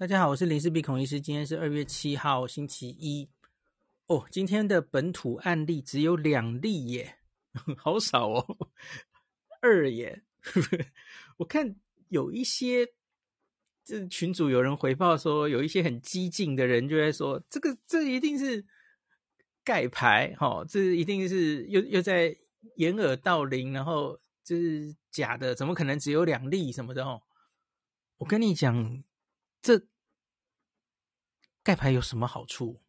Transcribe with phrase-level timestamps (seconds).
[0.00, 1.20] 大家好，我是林氏鼻孔医师。
[1.20, 3.28] 今天是二月七号，星期一。
[4.06, 7.18] 哦，今天的本土案例只有两例耶，
[7.76, 8.56] 好少哦，
[9.60, 10.22] 二耶。
[11.36, 11.76] 我看
[12.08, 12.88] 有一些
[13.84, 18.64] 这群主有人回报说，有一些很激进的人就在说，这个这一定是
[19.62, 22.34] 盖牌，哈、哦，这一定是又又在
[22.76, 27.20] 掩耳盗铃，然后这是假的，怎么可能只有两例什么的哦？
[28.16, 29.04] 我跟你讲。
[29.60, 29.86] 这
[31.62, 32.80] 盖牌有什么好处？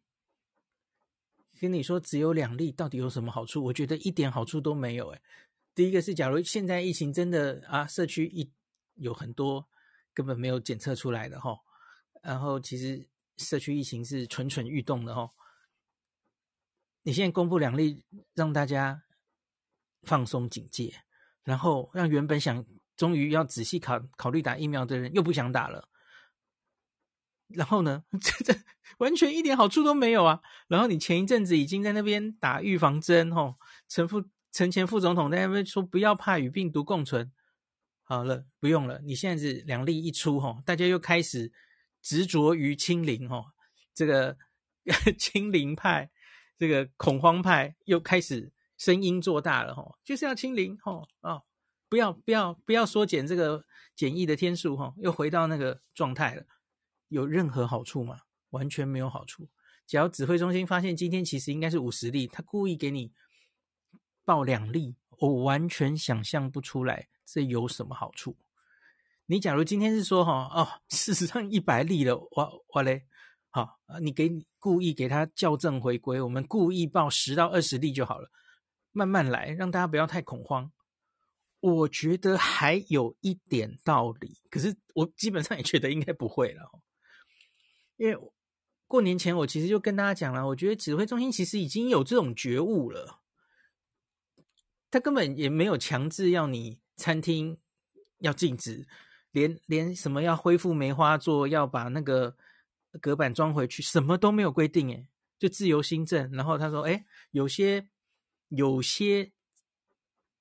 [1.60, 3.62] 跟你说，只有两例，到底有什么好处？
[3.62, 5.10] 我觉得一点好处都没有。
[5.10, 5.22] 诶，
[5.76, 8.50] 第一个是，假如现在疫情真的啊，社区一
[8.94, 9.68] 有很多
[10.12, 11.56] 根本没有检测出来的哈，
[12.20, 15.30] 然后其实社区疫情是蠢蠢欲动的哈。
[17.04, 19.04] 你现在公布两例，让大家
[20.02, 21.04] 放松警戒，
[21.44, 25.88] 然后让原本想终于要仔细考考虑打疫苗的人又不想打了。
[27.54, 28.58] 然后呢， 这这
[28.98, 30.40] 完全一点好处都没有啊！
[30.68, 33.56] 然后你前一阵子已经在那边打预防针，吼，
[33.88, 34.22] 陈副
[34.52, 37.32] 陈前副总统在那边说不要怕与病毒共存，
[38.04, 39.00] 好了，不用了。
[39.04, 41.52] 你现在是两例一出，吼，大家又开始
[42.02, 43.46] 执着于清零，吼，
[43.94, 44.36] 这个
[45.18, 46.10] 清零派，
[46.56, 51.42] 这个恐慌派又开始声音做大了，吼，就是要清零，吼，哦，
[51.88, 53.64] 不要不要不要缩减这个
[53.96, 56.44] 检疫的天数，吼，又回到那个状态了。
[57.12, 58.18] 有任何好处吗？
[58.50, 59.48] 完全没有好处。
[59.86, 63.12] 只要指挥中心发现今天其实应该是五十例，他故意给你
[64.24, 68.36] 报两例，我完全想象不出来这有什么好处。
[69.26, 73.06] 你假如今天是说哈哦，事实上一百例了，哇哇嘞，
[73.50, 78.30] 好，你给你故意给他校正回归，我们故意报十到二十例就好了，
[78.92, 80.70] 慢慢来，让大家不要太恐慌。
[81.60, 86.62] 我觉得还有一点道理，可是我基本上也觉得应该不会了。
[88.02, 88.18] 因为
[88.88, 93.20] 过年前，我其实就跟大家讲了，我觉得指挥中心其实已经有这种觉悟了，
[94.90, 97.58] 他根本也没有强制要你餐厅
[98.18, 98.88] 要禁止，
[99.30, 102.36] 连连什么要恢复梅花座，要把那个
[103.00, 105.06] 隔板装回去，什么都没有规定，诶，
[105.38, 106.28] 就自由新政。
[106.32, 107.88] 然后他说，诶，有些
[108.48, 109.30] 有些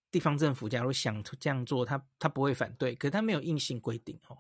[0.10, 4.40] 地方政府假如想这样做，他他不会反对，可他没有硬性规定哦。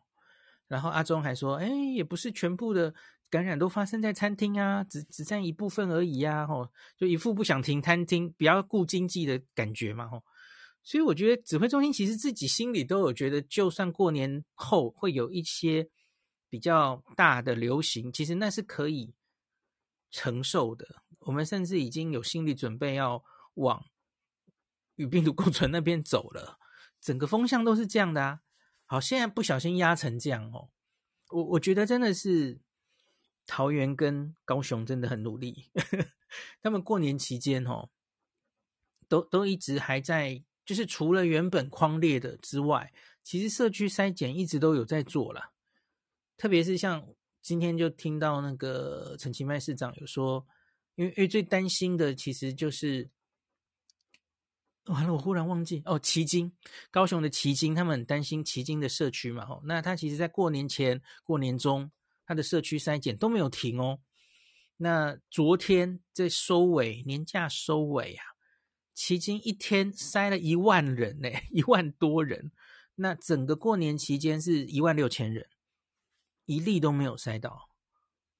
[0.71, 2.93] 然后阿中还说：“哎，也不是全部的
[3.29, 6.65] 感染都发生在餐厅啊，只只占一部分而已呀。”吼，
[6.95, 10.07] 就一副不想停餐厅，比较顾经济的感觉嘛。
[10.07, 10.23] 吼，
[10.81, 15.89] 所以我觉得指挥中心其实自己心里都有觉得，就算过年后会有一些
[16.49, 19.13] 比较大的流行，其实那是可以
[20.09, 20.87] 承受的。
[21.19, 23.21] 我们甚至已经有心理准备要
[23.55, 23.83] 往
[24.95, 26.57] 与病毒共存那边走了，
[27.01, 28.39] 整个风向都是这样的啊。
[28.91, 30.67] 好，现在不小心压成这样哦，
[31.29, 32.59] 我我觉得真的是
[33.47, 35.69] 桃园跟高雄真的很努力，
[36.61, 37.89] 他们过年期间哦，
[39.07, 42.91] 都都一直还在，就是除了原本框列的之外，
[43.23, 45.53] 其实社区筛检一直都有在做啦。
[46.35, 47.07] 特别是像
[47.41, 50.45] 今天就听到那个陈其迈市长有说，
[50.95, 53.09] 因为因为最担心的其实就是。
[54.85, 55.99] 完了，我忽然忘记哦。
[55.99, 56.51] 旗津，
[56.89, 59.45] 高雄的旗津，他们很担心旗津的社区嘛。
[59.45, 61.91] 吼，那他其实在过年前、过年中，
[62.25, 63.99] 他的社区筛检都没有停哦。
[64.77, 68.23] 那昨天在收尾，年假收尾啊，
[68.95, 72.51] 旗津一天筛了一万人呢， 一万多人。
[72.95, 75.47] 那整个过年期间是一万六千人，
[76.45, 77.69] 一例都没有筛到。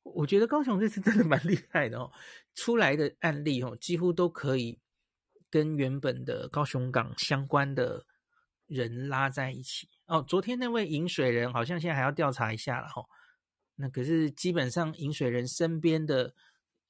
[0.04, 2.12] 我觉得高雄这次真的蛮厉害的哦，
[2.56, 4.80] 出来的案例哦，几乎都可以。
[5.52, 8.06] 跟原本的高雄港相关的
[8.66, 10.24] 人拉在一起哦。
[10.28, 13.06] 昨天那位饮水人好像现在还要调查一下了哈。
[13.76, 16.34] 那可是基本上饮水人身边的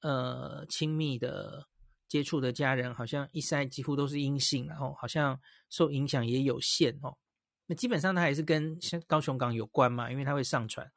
[0.00, 1.66] 呃亲密的
[2.06, 5.40] 接触的家人，好像一筛几乎都是阴性，然后好像
[5.70, 7.16] 受影响也有限哦。
[7.66, 10.90] 那基本上他还是跟高雄港有关嘛，因为他会上传，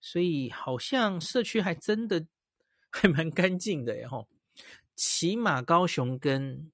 [0.00, 2.26] 所以好像社区还真的
[2.90, 4.26] 还蛮干净的耶吼。
[4.96, 6.70] 起码高雄跟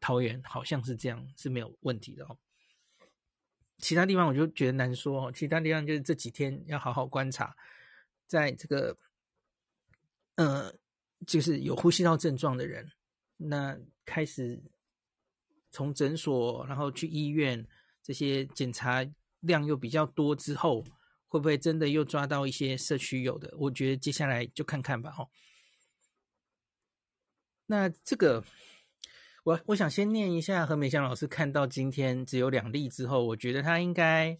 [0.00, 2.38] 桃园好像是这样，是没有问题的哦。
[3.78, 5.32] 其他地方我就觉得难说哦。
[5.32, 7.56] 其他地方就是这几天要好好观察，
[8.26, 8.96] 在这个
[10.36, 10.74] 呃，
[11.26, 12.90] 就是有呼吸道症状的人，
[13.36, 14.60] 那开始
[15.70, 17.66] 从诊所然后去医院，
[18.02, 19.06] 这些检查
[19.40, 20.82] 量又比较多之后，
[21.28, 23.54] 会不会真的又抓到一些社区有的？
[23.56, 25.28] 我觉得接下来就看看吧哦。
[27.66, 28.44] 那这个。
[29.48, 34.38] 我我想先念一下何美香老师看到今天只有两例之后，我觉得他应该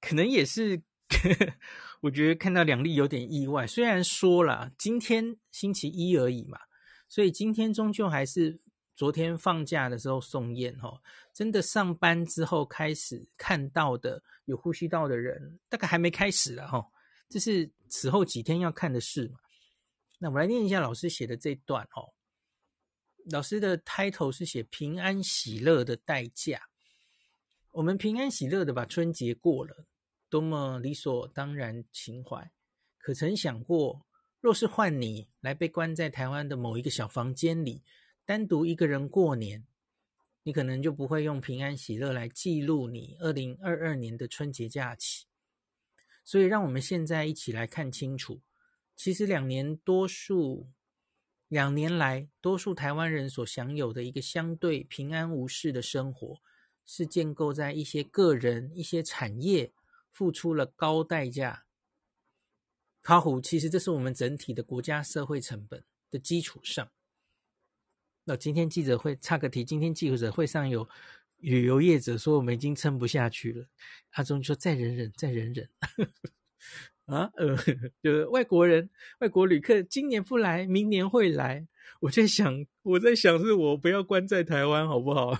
[0.00, 0.82] 可能也是
[2.02, 3.68] 我觉得看到两例有点意外。
[3.68, 6.58] 虽然说了今天星期一而已嘛，
[7.08, 8.58] 所以今天终究还是
[8.96, 11.00] 昨天放假的时候送验哦。
[11.32, 16.84] 真的上班之后开始看到的有呼吸道的人，大概还没开始了哈。
[17.28, 19.38] 这是此后几天要看的事嘛。
[20.18, 22.10] 那我们来念一下老师写的这段哦。
[23.26, 26.68] 老师的 title 是写“平安喜乐的代价”。
[27.72, 29.86] 我们平安喜乐的把春节过了，
[30.28, 32.50] 多么理所当然情怀。
[32.98, 34.06] 可曾想过，
[34.40, 37.82] 若是换你来被关在台湾的某一个小房间里，
[38.24, 39.66] 单独一个人过年，
[40.42, 45.26] 你可能就不会用平安喜乐来记录你二零二二年的春节假期。
[46.24, 48.40] 所以，让我们现在一起来看清楚，
[48.96, 50.70] 其实两年多数。
[51.50, 56.40] 两年来，多数台湾人所享有的一个相对平安无事的生活，
[56.86, 59.72] 是建构在一些个人、一些产业
[60.12, 61.64] 付出了高代价。
[63.02, 66.88] 卡虎，其实这是我们整体的国家社会成本的基础上。
[68.22, 70.88] 那今天记者会插个题，今天记者会上有
[71.38, 73.66] 旅游业者说我们已经撑不下去了，
[74.10, 75.68] 阿中说再忍忍，再忍忍。
[77.10, 77.56] 啊，呃，
[78.02, 81.66] 就是外国人、外国旅客今年不来，明年会来。
[82.00, 85.36] 我在想，我在想，是我不要关在台湾，好不好？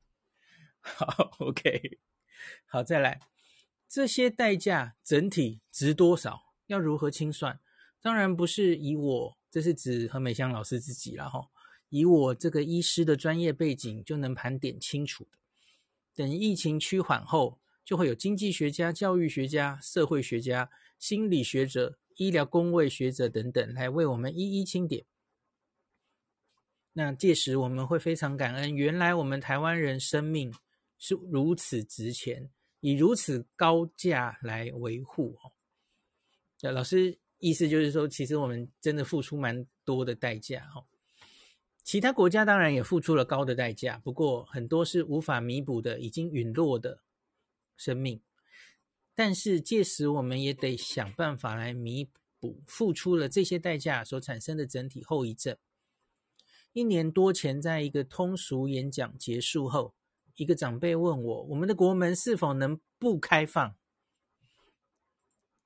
[0.80, 1.98] 好，OK，
[2.66, 3.20] 好，再来，
[3.88, 6.54] 这些代价整体值多少？
[6.66, 7.60] 要如何清算？
[8.02, 11.48] 当然不是以我，这是指何美香老师自己了哈。
[11.88, 15.30] 以我这个医师的专业背景就能盘点清楚的。
[16.14, 20.68] 等疫情趋缓后，就会有经济学家、教育学家、社会学家。
[20.98, 25.04] 心理学者、医疗公卫学者等等来为我们一一清点。
[26.92, 30.52] 那届时我们会非常感恩，原来我们台湾人生命
[30.98, 32.50] 是如此值钱，
[32.80, 35.52] 以如此高价来维护哦。
[36.60, 40.84] 那老师意思就是说，其实我们真的付出蛮多的代价哦。
[41.84, 47.02] 其他国家当然也付出了高的代价，不过很多是无法弥补的，已经陨落的
[47.76, 48.20] 生命。
[49.18, 55.56] 但是届时我们也得想办法来弥补付出了这些代价所产生的整体后遗症。
[56.72, 59.92] 一年多前，在一个通俗演讲结束后，
[60.36, 63.74] 一个长辈问我：“我们的国门是否能不开放？”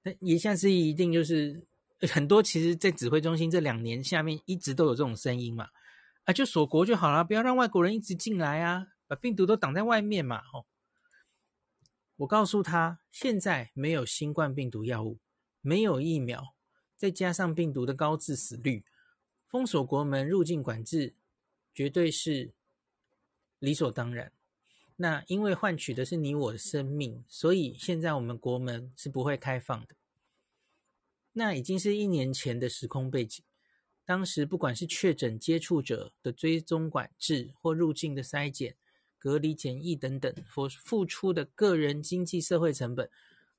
[0.02, 1.66] 那言下之意一定就是
[2.10, 2.42] 很多。
[2.42, 5.68] 其实，在指挥中心这两年下面一直都有这种声音嘛，
[6.24, 10.64] 啊，就锁国就好了，不要让外国人一直进来啊，把病毒都挡在外面嘛，吼。
[12.22, 15.18] 我告诉他，现在没有新冠病毒药物，
[15.60, 16.54] 没有疫苗，
[16.96, 18.84] 再加上病毒的高致死率，
[19.48, 21.14] 封锁国门入境管制，
[21.74, 22.52] 绝对是
[23.58, 24.32] 理所当然。
[24.96, 29.96] 那因为换取的是你我的生命，所以现在我们国门是不会开放的。
[31.32, 33.44] 那已经是一年前的时空背景，
[34.04, 38.76] 当时不管是确诊接触者的追踪管制，或入境的筛检。
[39.22, 43.08] 隔离检疫等等所付出的个人经济社会成本，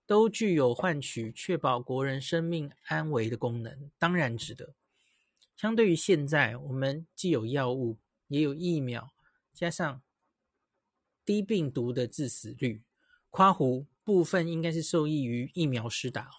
[0.06, 4.74] 都具有换取确保国人生命安危的功能，当然值得。
[5.56, 9.14] 相对于现在，我们既有药物，也有疫苗，
[9.54, 10.02] 加上
[11.24, 12.84] 低病毒的致死率，
[13.30, 16.30] 夸胡部分应该是受益于疫苗施打。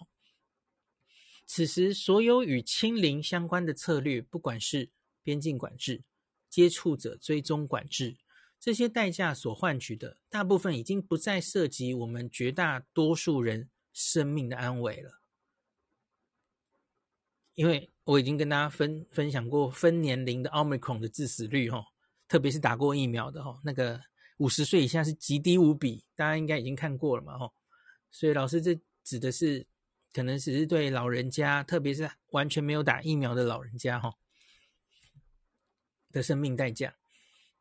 [1.47, 4.91] 此时，所有与清零相关的策略，不管是
[5.23, 6.03] 边境管制、
[6.47, 8.17] 接触者追踪管制。
[8.65, 15.21] 这些代价所换取的，大部分已经不再涉及我们绝大多数人生命的安危了。
[17.53, 21.85] 因为我已经跟大家分分享过分年龄的 Omicron 的致死率，哈，
[22.27, 24.01] 特别是打过疫苗的，哈，那个
[24.37, 27.53] 五十岁以下是极低无比，大家应该已经看过了嘛，哈。
[28.09, 29.67] 所以老师这指的是，
[30.11, 34.15] 可能只是对老人家，特别是完全没有打疫苗的老人家，哈，
[36.11, 36.95] 的生命代价。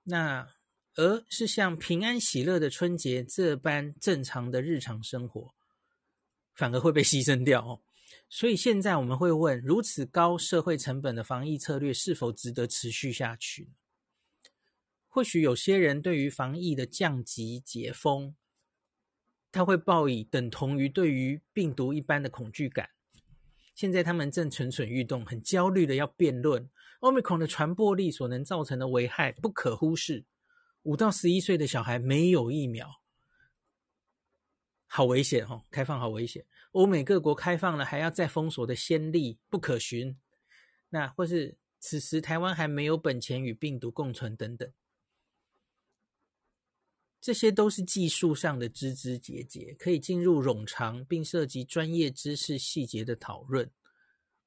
[0.04, 0.48] 那。
[0.96, 5.54] 而是像平安喜乐的春节这般正常的日常生活，
[6.54, 7.80] 反而会被牺牲掉哦。
[8.28, 13.70] 所以现在我们会问：如此高社会成本的防疫策略是否值得持续下去？
[15.08, 18.34] 或许有些人对于防疫的降级解封，
[19.52, 22.90] 他会抱以等同于对于病毒一般的恐惧感。
[23.74, 26.68] 现在他们正蠢蠢欲动，很焦虑的要辩论
[27.00, 30.24] Omicron 的传播力所能造成的危害不可忽视。
[30.84, 33.02] 五到十一岁的小孩没有疫苗，
[34.86, 35.64] 好危险哦！
[35.70, 40.16] 开放好危险，欧美各国开放了还要再封锁的先例不可循。
[40.90, 44.72] 那或是此时台湾还没有本钱与病毒共存等等，
[47.20, 53.70] 这些都是技术上的枝枝节节，可以进入冗长并涉及专业知识细节的讨论。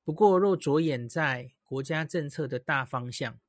[0.04, 3.40] 不过，若着眼在国家政策的大方向，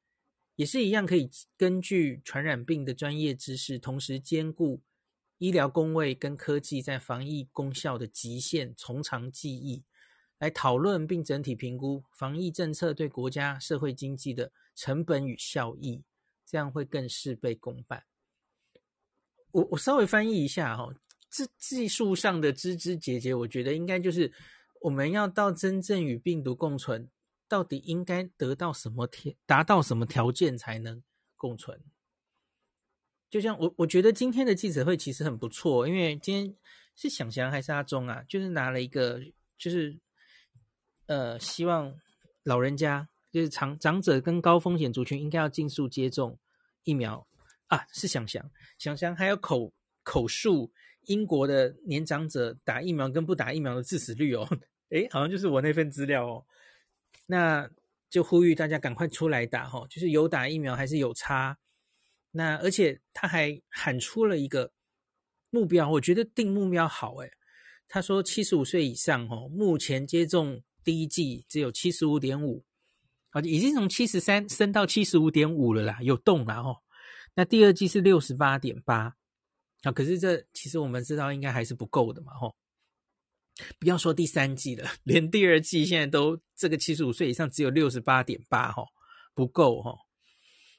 [0.59, 4.81] 也是一样可以根据传染病的专业知识，同时兼顾
[5.39, 9.85] 医疗工位跟科技在防疫功效的极限，从长计议，
[10.41, 16.03] 来讨论并整体评估防疫政策对国家社会经济的成本与效益，
[16.45, 18.03] 这样会更事倍功半。
[19.53, 20.93] 我我稍微翻译一下哈，
[21.31, 24.33] 这技术上的枝枝节节，我觉得应该就是
[24.81, 27.09] 我们要到真正与病毒共存，
[27.49, 31.03] 到底应该得到什么条，达到什么条件才能
[31.37, 31.81] 共存？
[33.31, 36.57] 就像我我觉得今天的记者会其实很不错，因为今天
[36.95, 39.21] 是想翔还是阿中啊，就是拿了一个
[39.57, 39.99] 就是
[41.07, 41.95] 呃，希望
[42.45, 46.39] 老人家就是长长者跟高风险族群应该要尽速接种
[46.85, 47.27] 疫苗。
[47.67, 49.71] 啊，是想想想想，还有口
[50.03, 54.49] 口述英国的年长者打疫苗跟不打疫苗的致死率哦，
[54.89, 56.47] 诶，好像就是我那份资料哦。
[57.31, 57.69] 那
[58.09, 61.59] 就呼吁大家赶快出来打哈，就是有打疫苗还是有差。
[62.31, 64.73] 那而且他还喊出了一个
[65.51, 67.31] 目标，我觉得定目标好诶。
[67.87, 72.65] 他说七十五岁以上哦，目前接种第一剂只有七十五点五，
[73.29, 76.79] 啊，已经从七十三升到七十五点五了啦，有动了哦。
[77.35, 79.15] 那第二剂是六十八点八，
[79.83, 82.57] 啊，可是这其实我们知道应该还是不够的嘛，吼。
[83.79, 88.85] 不要说第三季了，连第二季现在都这个七十五岁以上只有六十八点八，哈，
[89.35, 89.99] 不够，吼。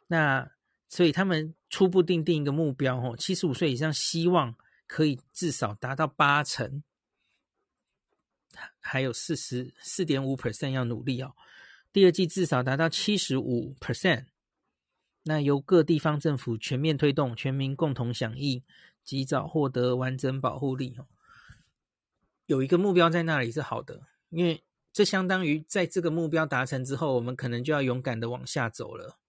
[0.07, 0.50] 那
[0.88, 4.55] 所以他们初步定定一个目标，吼，七十五岁以上希望
[4.88, 6.83] 可以至少达到八成，
[8.79, 11.36] 还有四十四点五 percent 要努力哦。
[11.91, 14.25] 第二季至少达到七十五 percent。
[15.24, 18.63] 那由各地方政府全面推动，全民共同响应，
[19.03, 20.95] 及早获得完整保护力。
[22.50, 29.20] 有一个目标在那里是好的，因为这相当于在这个目标达成之后，我们可能就要勇敢的往下走了。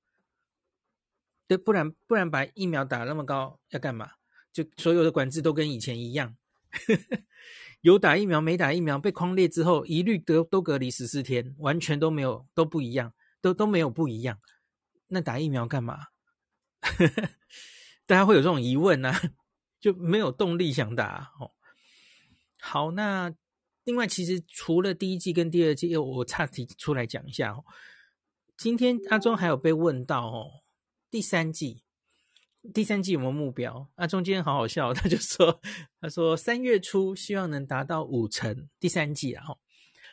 [1.47, 4.13] 对，不然不然把疫苗打那么高要干嘛？
[4.51, 6.35] 就所有的管制都跟以前一样，
[7.83, 13.13] 有打疫苗没打疫苗被框列之后，一律都都隔离十四天，完全都没有都不一样，
[13.43, 14.41] 都都没有不一样。
[15.09, 16.07] 那打疫苗干嘛？
[18.07, 19.21] 大家会有这种疑问啊，
[19.79, 21.53] 就没有动力想打哦。
[22.61, 23.33] 好，那
[23.85, 27.65] 另外其实除了第一季跟第二剂，我岔题出来讲一下哦。
[28.57, 30.51] 今天阿中还有被问到哦，
[31.11, 31.83] 第三季，
[32.75, 33.91] 第三季有没有目标？
[33.97, 35.61] 阿中今天好好笑，他就说，
[36.01, 39.45] 他说三月初希望能达到五成第三季啊。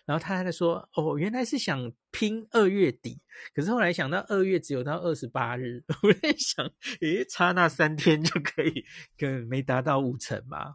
[0.06, 3.20] 然后他还在说：“哦，原来是想拼二月底，
[3.54, 6.66] 可是后来想到二月只有到二十八日， 我在想，
[7.02, 8.86] 诶，差那三天就可以，
[9.20, 10.74] 可没达到五成嘛？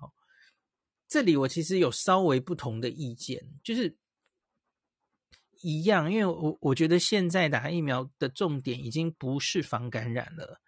[1.13, 3.99] 这里我其实有稍微不同的意见，就是
[5.61, 10.63] 一样，因为我我觉得现在打疫苗的重点已经不是防感染了，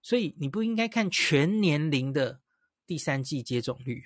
[0.00, 2.40] 所以你不应该看全年龄的
[2.86, 4.02] 第三季接种率。”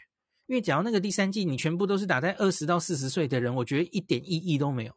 [0.46, 4.92] 因为假如那个第三季你全部都是打在二十到四十岁的人，我觉得一点意义都没有。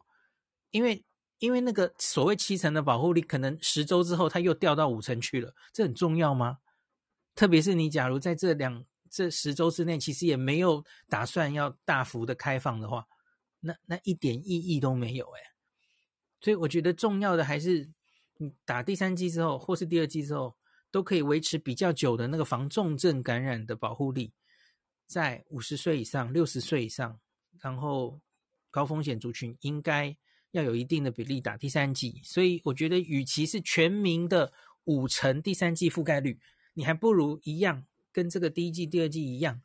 [0.72, 1.04] 因为
[1.38, 6.58] 因为那个所谓七成的保护力，可能十周之后它又掉到五成去了，这很重要吗？
[7.36, 13.04] 特别是你假如在这两这十周之内，其实也没有打算要大幅的开放的话，
[13.60, 15.40] 那那一点意义都没有诶。
[16.40, 17.90] 所以我觉得重要的还是
[18.38, 20.56] 你打第三剂之后，或是第二剂之后，
[20.90, 24.32] 都可以维持比较久的那个防重症感染的保护力。
[25.06, 27.18] 在五十岁以上、六十岁以上，
[27.60, 28.20] 然后
[28.70, 30.16] 高风险族群应该
[30.52, 32.20] 要有一定的比例打第三剂。
[32.24, 34.52] 所以我觉得，与其是全民的
[34.84, 36.38] 五成第三剂覆盖率，
[36.74, 39.62] 你还不如一样跟这个第一季、第二季一样，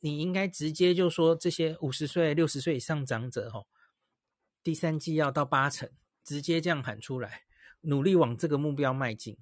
[0.00, 3.66] 你应该直接就说这些五十岁、六十岁以上长者，吼，
[4.62, 5.90] 第三季要到八成，
[6.24, 7.44] 直接这样喊出来，
[7.82, 9.38] 努力往这个目标迈进。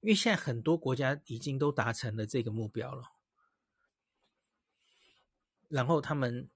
[0.00, 3.04] 因为现在很多国家已经都达成了这个目标了。
[5.68, 6.50] 然后他们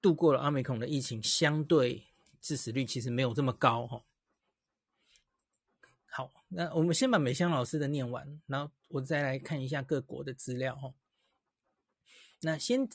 [0.00, 2.08] 度过了奥密克戎的疫情，相对
[2.40, 4.04] 致死率其实没有这么高哈。
[6.54, 10.92] 那我们先把美香老师的念完，然后我再来看一下各国的资料哈。
[12.40, 12.88] 那先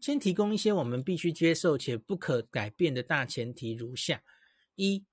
[0.00, 4.22] 先提供一些我们必须接受且不可改变的大前提如下：
[4.74, 5.04] 一，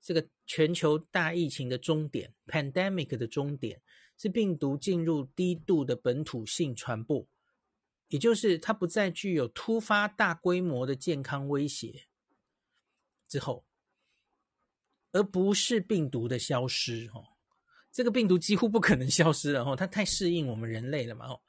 [0.00, 3.80] 这个全球大疫情的终点 （pandemic） 的终点
[4.16, 7.26] 是病毒进入低度的本土性传播。
[8.08, 12.06] 也就是它不再具有突发大规模的健康威胁
[13.28, 13.64] 之后，
[15.12, 17.10] 而不是病毒的消失。
[17.14, 17.33] 哦，
[17.94, 21.40] 这个病毒几乎不可能消失了哦，它太适应我们人类了嘛哦，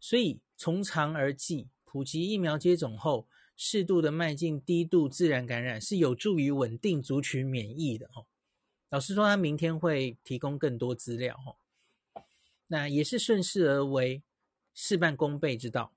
[0.00, 8.24] 所以从长而计，普及疫苗接种后，适度的迈进低度自然感染，是有助于稳定族群免疫的哦。
[8.88, 11.60] 老实说，他明天会提供更多资料哦。
[12.68, 14.22] 那也是顺势而为，
[14.72, 15.92] 事半功倍之道。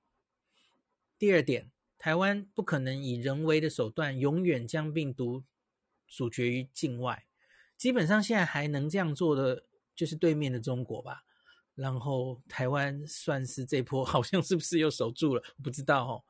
[1.17, 5.45] 第二点，台湾不可能以人为的手段永远将病毒
[6.05, 7.25] 阻绝于境外。
[7.77, 9.63] 基本上现在还能这样做的，
[9.95, 11.23] 就是对面的中国吧。
[11.73, 15.43] 然后台湾算是这波， 好像是不是又守住了？
[15.63, 16.23] 不知道哦。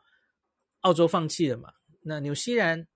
[0.82, 1.74] 澳洲放弃了嘛？
[2.02, 2.88] 那纽西兰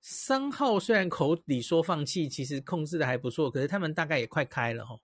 [0.00, 4.98] 三号虽然口里说放弃，其实控制的还不错，可是他们大概也快开了哈。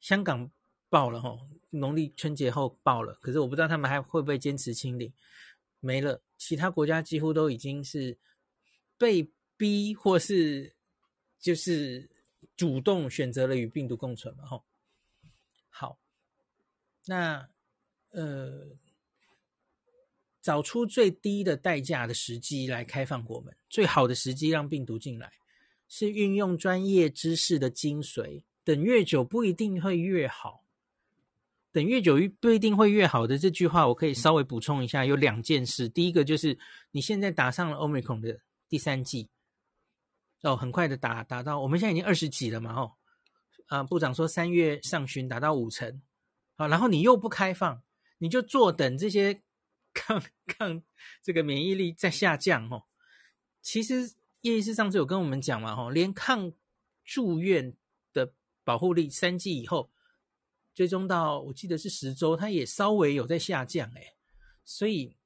[0.00, 0.50] 香港
[0.88, 1.38] 爆了哈，
[1.70, 5.12] 农历春节后爆了，可是我不知道他们还会不会坚持清零。
[5.80, 8.18] 没了，其他国家几乎都已经是
[8.98, 10.74] 被逼或是
[11.38, 12.08] 就是
[12.56, 14.62] 主动选择了与病毒共存嘛哈。
[15.70, 15.98] 好，
[17.06, 17.48] 那
[18.10, 18.76] 呃，
[20.40, 25.32] 找出最低的代价的时机来开放国门，最好的时机让病毒进来，
[25.88, 28.44] 是运用专业知识的精髓。
[28.62, 30.64] 等越久不一定会越好，
[31.70, 35.86] 等越久不一定会越好的这句话，我可以稍微补充一下，有两件事。
[35.86, 36.56] 第一个就是
[36.92, 39.28] 你现在打上了 Omicron 的第三剂，
[40.44, 42.92] 哦，很快的打打到，我们现在已经二十几了嘛，哦，
[43.66, 46.02] 啊，部长说三月上旬达到五成，
[46.54, 47.82] 好，然后你又不开放，
[48.18, 49.42] 你就坐等这些
[49.94, 50.82] 抗抗
[51.22, 52.84] 这个免疫力在下降，哦，
[53.62, 56.52] 其实叶医师上次有跟我们讲嘛，哦，连抗
[57.04, 57.74] 住院
[58.12, 58.34] 的
[58.64, 59.90] 保护力三剂以后，
[60.74, 64.12] 追踪到我记得是十周，它也稍微有在下降哎，
[64.62, 65.16] 所以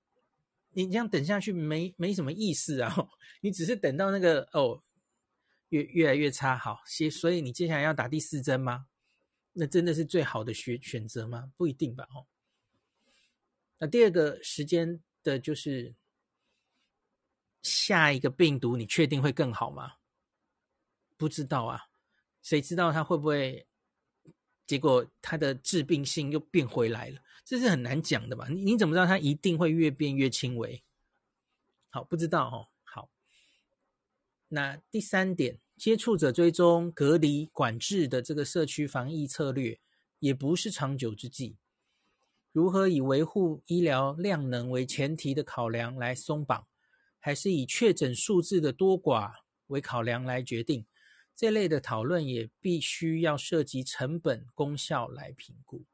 [0.75, 3.09] 你这样等下去没没什么意思啊，
[3.41, 4.81] 你只是等到那个哦
[5.69, 8.87] 越越来越差好，所以你接下来要打第四针吗？
[9.53, 11.53] 那真的是最好的选选择吗？
[11.57, 12.27] 不一定吧哦。
[13.79, 15.95] 那第二个时间的就是
[17.63, 19.95] 下一个病毒，你确定会更好吗？
[21.17, 21.87] 不知道啊。
[22.43, 23.67] 谁知道它会不会？
[24.67, 28.47] 结果它的致病性又变回来了，这是很难讲的吧？
[28.49, 30.85] 你你怎么知道它一定会越变越轻微？
[31.89, 32.69] 好，不知道哦。
[32.85, 33.11] 好，
[34.49, 39.79] 那第三点，接触者追踪、隔离、管制的这个社区防疫策略，
[40.19, 41.57] 也不是长久之计。
[42.51, 46.67] 如何以维护医疗量能为前提的考量来松绑，
[47.21, 49.31] 还是以确诊数字的多寡
[49.69, 50.85] 为考量来决定？
[51.37, 55.85] 这类的讨论也必须要涉及成本、功效来评估。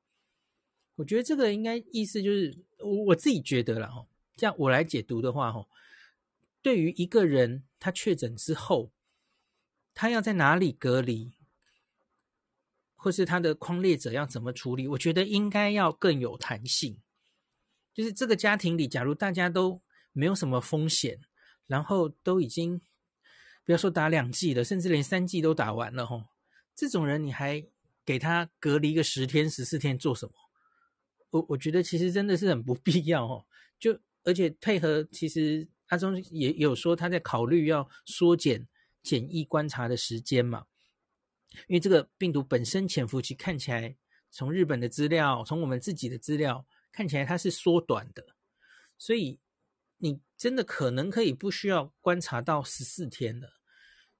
[0.95, 5.67] 我觉得这个应该意思就是，我我自己觉得了哈，这样我来解读的话哈，
[6.63, 8.91] 对于一个人他确诊之后，
[9.95, 11.33] 他要在哪里隔离，
[12.95, 17.01] 或是他的匡列者要怎么处理，我觉得应该要更有弹性。
[17.95, 19.81] 就是这个家庭里，假如大家都
[20.13, 21.21] 没有什么风险，
[21.67, 22.83] 然后都已经。
[23.67, 26.23] 不要说打两剂了，甚至连三剂都打完了吼，
[26.77, 27.65] 这种人你还
[28.05, 30.33] 给他隔离个十天十四天做什么？
[31.31, 33.47] 我我觉得其实真的是很不必要哦。
[33.79, 38.69] 就而且配合，其实阿中也有说他在考虑要缩减
[39.05, 40.67] 简易观察的时间嘛，
[41.69, 43.97] 因为这个病毒本身潜伏期看起来，
[44.33, 48.35] 从日本的资料，从我们自己的资料看起来它是缩短的，
[48.99, 49.39] 所以。
[49.99, 53.49] 你真的可能可以不需要观察到十四天了，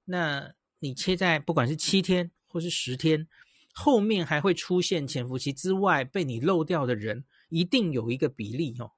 [0.05, 3.27] 那你切在不管是七天或是十天，
[3.71, 8.93] 后面还会出现潜伏期之外被你漏掉的人，一定有一个比例哦。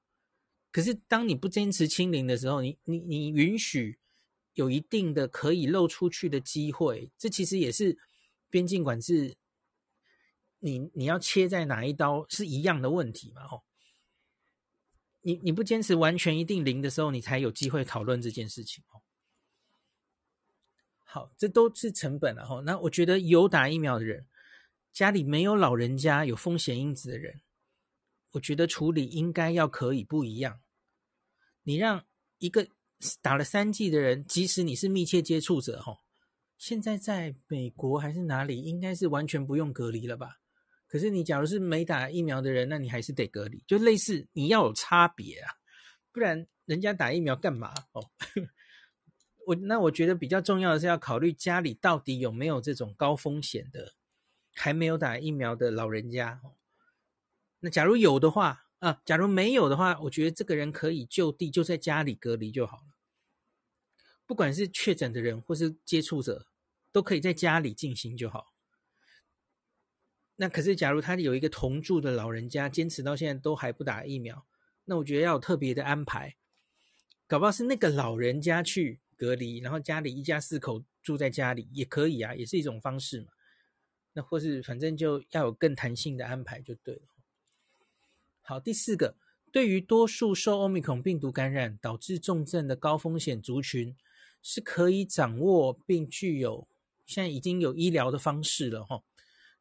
[0.71, 3.99] 可是当你不坚持清零的时候，你你你允许
[4.57, 7.99] 有一定的可以漏出去的机会，这其实也是
[8.49, 9.35] 边境管制，
[10.57, 13.43] 你你要切在哪一刀是一样的问题嘛？
[13.43, 13.61] 哦。
[15.21, 19.01] 你你不坚持完全一定零的时候，你才有机会讨论这件事情哦。
[21.03, 22.61] 好，这都是成本了哈。
[22.65, 24.25] 那我觉得有打疫苗的人，
[24.91, 27.41] 家里没有老人家有风险因子的人，
[28.31, 30.61] 我觉得处理应该要可以不一样。
[31.61, 32.05] 你让
[32.39, 32.67] 一个
[33.21, 35.99] 打了三剂的人，即使你是密切接触者哈，
[36.57, 40.37] 现在在美国还是哪里，应该是完全不用隔离了吧？
[40.87, 45.51] 可是你假如是没打疫苗的人，那你还是得隔离，就类似你要有差别啊，
[46.11, 47.73] 不然人家打疫苗干嘛？
[47.91, 48.09] 哦，
[49.45, 53.93] 我那我觉得比较重要的是要考虑家里到底有没有这种高风险的
[54.55, 56.41] 还没有打疫苗的老人家。
[57.59, 62.83] 那假如有的话啊，假如没有的话，我觉得这个人可以就地就在家里隔离就好了。
[64.25, 66.47] 不管是确诊的人或是接触者，
[66.91, 68.53] 都可以在家里进行就好。
[70.35, 74.45] 那可是假如他有一个同住的老人家坚持到现在都还不打疫苗，
[74.85, 76.35] 那我觉得要有特别的安排，
[77.25, 83.31] 搞不好是那个老人家去隔离，然后家里一家四口住在家里也可以啊，也是一种方式嘛。
[84.13, 87.16] 那或是反正就要有更弹性的安排就对了。
[88.49, 89.17] 好，第四个，
[89.51, 93.93] 对于多数受奥密克戎病毒感染导致重症的高风险族群，
[94.41, 96.65] 是可以掌握并具有
[97.05, 99.03] 现在已经有医疗的方式了哈。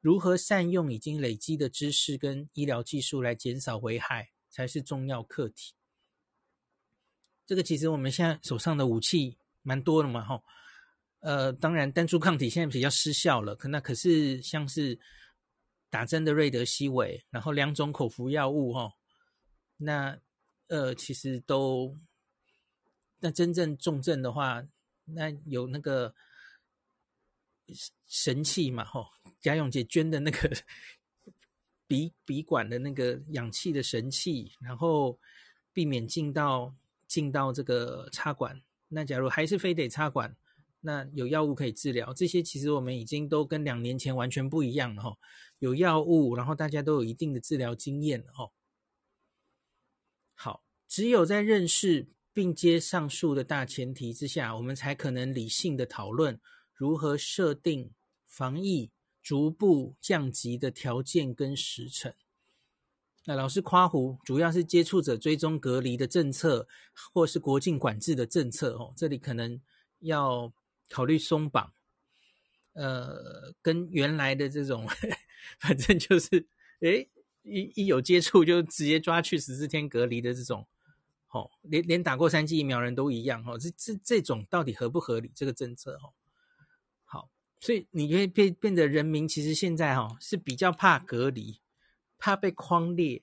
[0.00, 5.74] 如何善用已经累积的知识跟医疗技术来减少危害，才是重要课题。
[7.44, 10.40] 这个其实我们现在手上的武器蛮多的嘛哈。
[11.18, 15.00] 呃，当然单株抗体现在比较失效了，可那可是像是
[15.96, 18.92] 打针的瑞德西韦，然后两种口服药物哈，
[19.78, 20.20] 那
[20.66, 21.96] 呃其实都，
[23.20, 24.62] 那真正重症的话，
[25.06, 26.14] 那有那个
[28.06, 29.08] 神器嘛哈，
[29.40, 30.54] 贾永杰捐的那个
[31.86, 35.18] 鼻鼻管的那个氧气的神器，然后
[35.72, 40.36] 避免进到进到这个插管，那假如还是非得插管。
[40.86, 45.16] 那有药物可以治疗，这些其实我们已经都跟两年前完全不一样了哈。
[45.58, 48.52] 有药物，然后大家都有一定的治疗经验了哈。
[50.34, 56.40] 好，只有在认识并接上述的大前提之下，我们才可能理性的讨论
[56.72, 57.90] 如何设定
[58.24, 62.14] 防疫逐步降级的条件跟时程。
[63.24, 66.68] 那老师夸胡，主要是接触者追踪隔离的政策，
[67.12, 68.94] 或是国境管制的政策哦。
[68.96, 69.60] 这里可能
[69.98, 70.52] 要。
[70.88, 71.72] 考虑松绑，
[72.74, 74.86] 呃，跟原来的这种，
[75.58, 76.46] 反正就是，
[76.80, 77.08] 诶，
[77.42, 80.66] 一一有接触就直接抓去十四天隔离的这种，
[81.30, 85.32] 哦，连连打过三剂疫苗人都一样，哦，这这这种到底合不合理？
[85.34, 86.14] 这个政策，哦，
[87.04, 91.60] 好，所以你会变变得人民其实现在哈、哦、是比较怕隔离，
[92.18, 93.22] 怕被框列，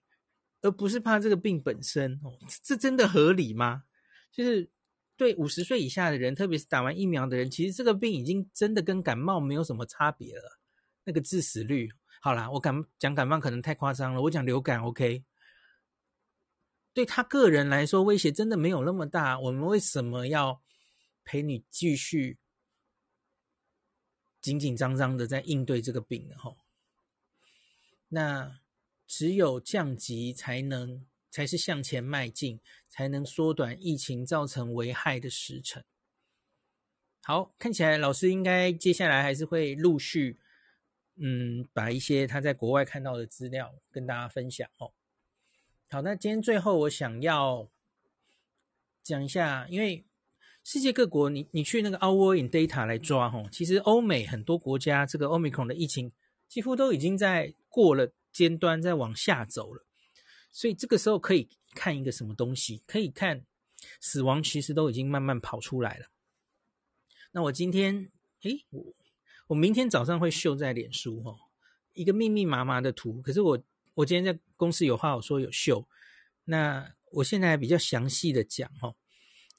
[0.61, 3.83] 而不是怕这个病本身，哦，这真的合理吗？
[4.31, 4.72] 就是。
[5.15, 10.59] 对五十岁以下的人，特别是打完疫苗的人，其实这个病已经真的跟感冒没有什么差别了。
[11.03, 15.23] 那个致死率，好啦，我感讲感冒可能太夸张了，我讲流感 OK。
[16.93, 19.39] 对他个人来说，威胁真的没有那么大。
[19.39, 20.61] 我们为什么要
[21.23, 22.39] 陪你继续
[24.41, 26.35] 紧紧张张的在应对这个病呢？
[26.37, 26.57] 吼，
[28.09, 28.59] 那
[29.05, 31.05] 只有降级才能。
[31.33, 35.83] 才是向前迈进，才能缩短疫情造成危害的时程。
[37.23, 40.37] 好，看起来老师应该接下来还是会陆续，
[41.15, 44.93] 嗯，把一些他在国外看到的资料跟大家分享哦。
[45.89, 47.67] 好，那今天最后我想要
[49.01, 50.05] 讲一下，因为
[50.63, 56.11] 世界各国，你你去那个 Our in Data 来抓哈，其实欧美很多国家这个 Omicron 的疫情
[56.47, 59.87] 几乎都已经在过了尖端，在往下走了。
[60.53, 62.83] 所以这个时候可以看一个什么东西？
[62.85, 63.43] 可以看
[63.99, 66.05] 死亡，其实都已经慢慢跑出来了。
[67.31, 68.11] 那我今天，
[68.43, 68.93] 诶，我
[69.47, 71.35] 我明天早上会秀在脸书哈，
[71.93, 73.19] 一个密密麻麻的图。
[73.23, 73.63] 可是我
[73.95, 75.87] 我今天在公司有话，我说有秀。
[76.45, 78.93] 那我现在比较详细的讲哈，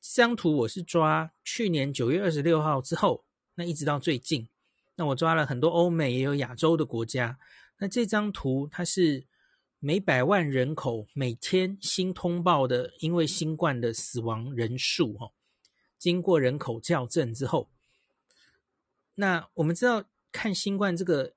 [0.01, 3.25] 这张图我是抓去年九月二十六号之后，
[3.57, 4.49] 那一直到最近，
[4.95, 7.37] 那我抓了很多欧美也有亚洲的国家。
[7.79, 9.27] 那这张图它是。
[9.87, 15.31] 每百万人口每天新通报的因为新冠的死亡人数，哈，
[15.99, 17.69] 经过人口校正之后，
[19.15, 21.35] 那我们知道看新冠这个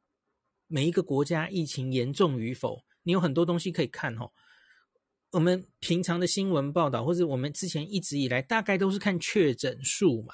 [0.67, 4.31] 每一个国家疫情严重与否，你有很多东西可以看，哈。
[5.31, 10.33] 我们平常的新闻报道，或者我们之前一直以来大概都是看确诊数嘛。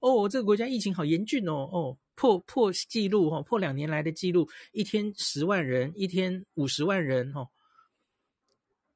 [0.00, 7.48] 哦，这个国家疫情好严峻哦，哦，破破纪录，哈，破两年来的纪录，一天十万人，一天五十万人，哦。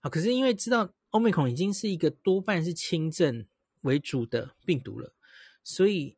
[0.01, 3.47] 好，可是因为知道 Omicron 已经是一个多半是轻症
[3.81, 5.13] 为主的病毒了，
[5.65, 6.17] 所以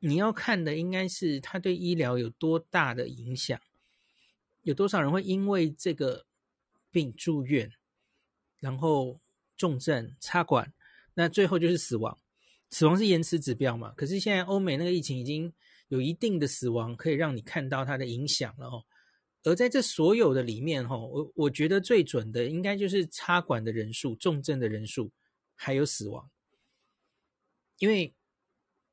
[0.00, 3.60] 你要看的应该是它对医疗有多大的影响，
[4.62, 6.26] 有多少人会因为这个
[6.90, 7.72] 病住院，
[8.58, 9.20] 然后
[9.56, 10.74] 重症插管，
[11.14, 12.18] 那最后就是死亡。
[12.68, 13.92] 死亡是延迟指标嘛？
[13.96, 15.52] 可是现在欧美那个疫情已经
[15.88, 18.84] 有一定的死亡，可以让你看到它的影响了哦。
[19.44, 25.10] 而在这所有的里面，哈，我我觉得最准的应该就是插管的人数、重症的人数，
[25.56, 26.30] 还有死亡。
[27.78, 28.14] 因为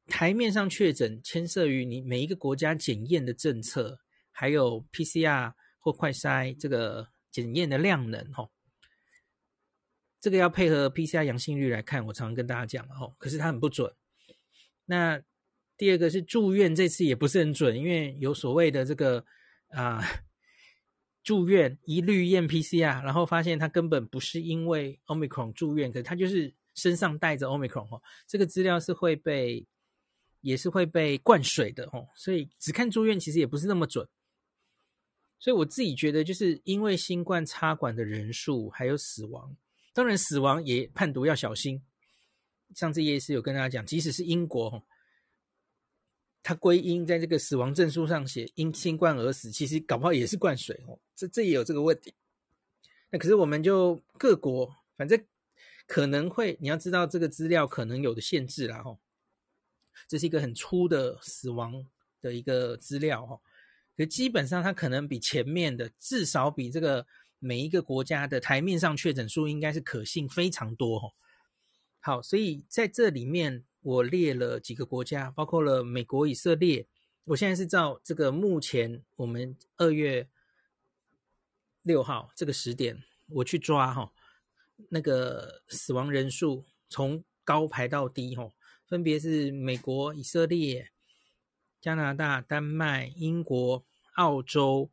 [0.07, 3.99] 台面上确诊牵涉于你每一个国家检验的政策，
[4.31, 8.49] 还有 PCR 或快筛这个检验的量能，哈，
[10.19, 12.03] 这个要配合 PCR 阳性率来看。
[12.07, 13.93] 我常常跟大家讲，哈，可是它很不准。
[14.85, 15.21] 那
[15.77, 19.23] 第二个是住院，这次也不是很准，因为有所谓的这个
[19.67, 20.03] 啊。
[21.29, 28.01] 住院一律验 PCR，然后发现他根本不是因为 Omicron 住院，可是他就是身上带着 Omicron 哦。
[28.25, 29.63] 这个资料是会被，
[30.41, 32.07] 也是会被灌水的哦。
[32.15, 34.07] 所以只看住院其实也不是那么准。
[35.37, 39.55] 所以我自己觉得，就是因为新冠插管的人数还有死亡，
[39.93, 41.79] 当然死亡也判读要小心。
[42.73, 44.83] 上次叶医师有跟大家讲，即使是英国。
[46.41, 52.13] 他归因在这个死亡证书上写因新冠而死，其实搞不好也是灌水哦，这这也有这个问题。
[53.09, 55.21] 那可是我们就各国反正
[55.85, 58.99] 可能会，你要知道这个资料可能有的限制啦吼。
[60.07, 61.85] 这是一个很粗的死亡
[62.21, 63.39] 的一个资料哈，
[63.97, 67.05] 可基本上它可能比前面的至少比这个
[67.37, 71.09] 每一个国家的台面上确诊数应该是可信非常多哈。
[71.99, 73.65] 好，所以在这里面。
[73.81, 76.87] 我列了几个国家，包括了美国、以色列。
[77.25, 80.27] 我现在是照这个目前我们二月
[81.83, 84.11] 六号这个时点，我去抓哈，
[84.89, 88.51] 那个死亡人数从高排到低哈，
[88.87, 90.91] 分别是美国、以色列、
[91.79, 94.89] 加拿大、丹麦、英国、澳洲、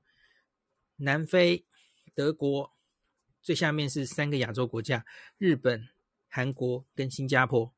[0.96, 1.64] 南非、
[2.14, 2.72] 德国，
[3.42, 5.06] 最下面是三个亚洲国家：
[5.38, 5.88] 日本、
[6.28, 7.75] 韩国跟新加坡。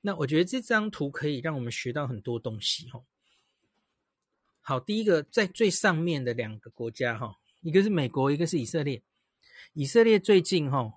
[0.00, 3.02] 那我觉得这张图可以让我们学到很多东西哈。
[4.60, 9.02] 好，第一个在最上面的两个国家哈，一个是美国，一个是以色列。
[9.72, 10.92] 以色列最近哈，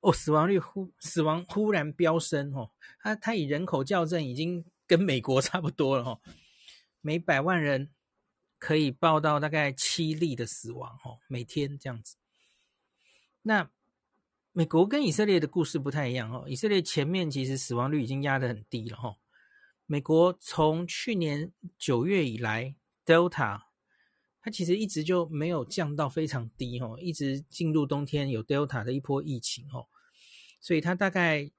[0.00, 6.20] 哦，死亡率忽死亡忽然飙升哈，它它以人口校正已经跟美国 差不多了哈，
[7.00, 7.90] 每百万人
[8.58, 12.16] 可以报到大概七例的死亡哈，每天这样子。
[13.42, 13.70] 那
[14.54, 16.44] 美国跟以色列的故事不太一样哦。
[16.46, 19.16] 以色列前面其实死亡率已经压得很低了哈。
[19.86, 22.74] 美国从去年九月以来
[23.06, 23.62] ，Delta
[24.42, 29.86] 它其实一直就没有降到非常低哈，一直进入冬天有 Delta 的一波疫情哦，
[30.60, 31.50] 所以它大概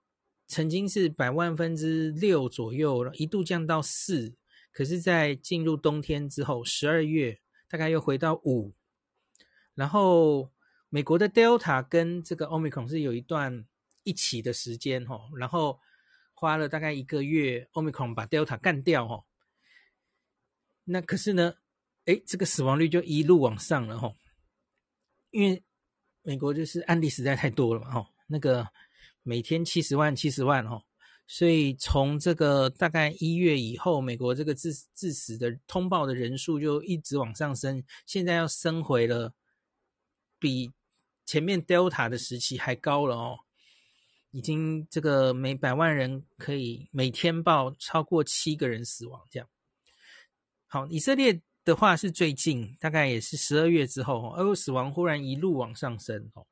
[0.45, 4.35] 曾经是百万分之六左右，一度降到四，
[4.71, 8.75] 可是，在进入冬天之后，十二月大概又回到五，
[9.73, 10.51] 然后。
[10.93, 13.65] 美国的 Delta 跟这个 Omicron 是有一段
[14.03, 15.79] 一起的时间哈，然后
[16.35, 19.25] 花了大概一个月，Omicron 把 Delta 干掉哈。
[20.83, 21.55] 那可是呢，
[22.05, 24.13] 哎，这个死亡率就一路往上了哈，
[25.31, 25.63] 因为
[26.21, 28.67] 美国就是案例实在太多了嘛哈，那个
[29.23, 30.83] 每天七十万七十万哈，
[31.25, 39.33] 所以从这个大概一月以后，美国这个致致死的通报的人数就一直往上升，现在要升回了
[40.37, 40.71] 比。
[41.25, 43.39] 前面 Delta 的时期还高了哦，
[44.31, 49.47] 已经这个每百万人可以每天报超过七个人死亡这样。
[50.67, 56.45] 好，以色列的话是最近大概也是十二月之后哦，而死亡忽然一路往上升哦，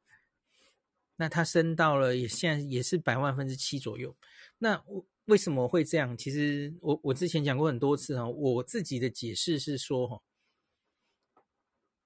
[1.17, 4.15] 那它升到了也现在也是百万分之七左右。
[4.59, 4.81] 那
[5.25, 6.15] 为什么会这样？
[6.15, 10.21] 其实我我之前讲过很多次哈，我自己的解释是说哈。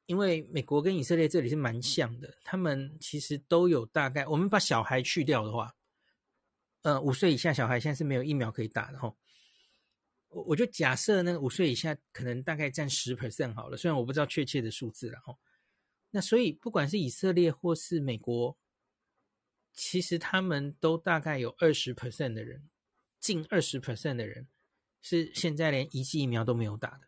[0.06, 5.76] 因为美国跟以色列这里是蛮像的，他们其实都有大概，我们把小孩去掉的话，
[6.84, 9.16] 呃，五岁以下小孩现在是没有疫苗可以打的哈。
[10.30, 15.36] 我我就假设那个五岁以下可能大概占十 percent 好了，虽然我不知道确切的数字了哈。
[16.12, 18.58] 那所以不管是以色列或是美国，
[19.74, 22.70] 其实他们都大概有二十 percent 的人，
[23.20, 24.48] 近二十 percent 的人
[25.02, 27.08] 是现在连一剂疫苗都没有打的。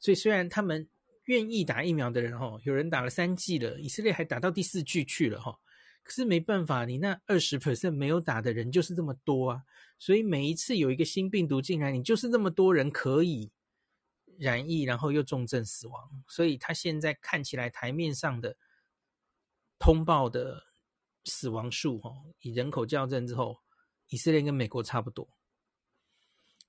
[0.00, 0.88] 所以虽然他们
[1.24, 5.58] 愿意打疫苗的人，哈，有人打了三剂了，以色列还打到第四剂去了，哈。
[6.02, 9.62] 可是没办法，你那二十 percent 没有打的人就是这么多啊，
[9.98, 13.50] 所以每一次有一个新病毒进来，你就是这么多人可以
[14.36, 16.22] 染疫，然后又重症死亡。
[16.28, 18.58] 所以他现在看起来台面上的
[19.78, 20.64] 通报的
[21.24, 23.60] 死亡数，哈，以人口校正之后，
[24.08, 25.26] 以色列跟美国差不多。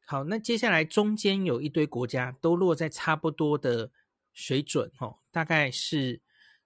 [0.05, 3.91] 好，那接下来中间有一堆国家都落在差不多的。
[4.35, 6.21] 水准哦，大概是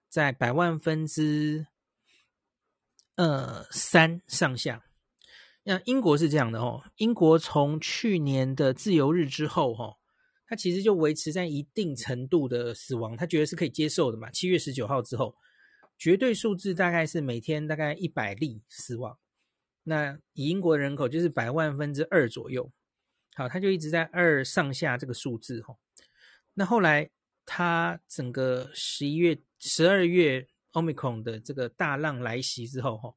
[0.08, 1.68] 在百万分之
[3.14, 4.84] 呃三上下。
[5.62, 9.96] 那英国是这样的哦，英国从去年的自由日之后哈，
[10.46, 14.28] 它其实就维持在一定程度的死亡，他觉得是可以接受的嘛。
[14.32, 15.36] 七月十九号之后，
[15.96, 19.16] 绝对数字大概是每天大概一百例死亡。
[19.84, 22.72] 那以英国人口就是百万分之二左右，
[23.36, 25.76] 好，它就一直在二上下这个数字哈。
[26.54, 27.08] 那后来。
[27.52, 33.16] 它整个十一月、十二月，Omicron 的这个大浪来袭之后，哈，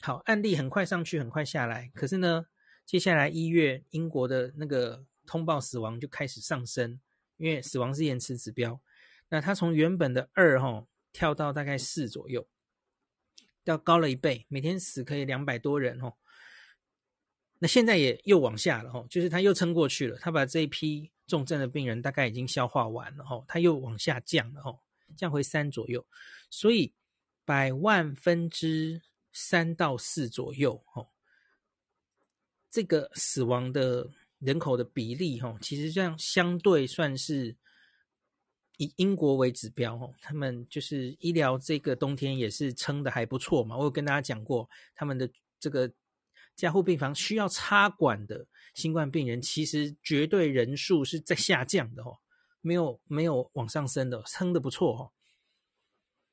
[0.00, 1.92] 好，案例很快上去，很快下来。
[1.94, 2.46] 可是呢，
[2.86, 6.98] 接下来一月，英国的那个通报死亡就开始上升，
[7.36, 8.80] 因为死亡是延迟指标。
[9.28, 12.48] 那它从原本的二哈跳到大概四左右，
[13.64, 16.14] 要高了一倍，每天死可以两百多人哦。
[17.58, 24.78] 那现在也又往下了哈，就是他又撑过去了，他把这一批重症的病人大概已经消化完了哈，他又往下降了哈，
[25.16, 26.04] 降回三左右，
[26.50, 26.92] 所以
[27.46, 29.00] 百万分之
[29.32, 31.06] 三到四左右哈，
[32.70, 37.56] 这个死亡的人口的比例哈，其实这样相对算是。
[38.78, 43.76] 以英国为指标哦，他们就是医疗这个冬天也是撑的还不错嘛。
[43.76, 45.28] 我有跟大家讲过，他们的
[45.60, 45.88] 这个
[46.56, 52.18] 加护病房需要插管的新冠病人，其实绝对人数是在下降的哦，
[52.60, 55.12] 没有没有往上升的，撑得不错哦。